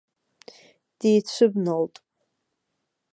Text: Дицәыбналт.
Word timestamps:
Дицәыбналт. 0.99 1.95